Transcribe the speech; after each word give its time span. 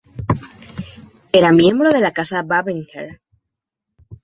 Era 1.39 1.51
miembro 1.51 1.91
de 1.91 1.99
la 1.99 2.11
Casa 2.11 2.37
de 2.41 2.47
Babenberg. 2.47 3.21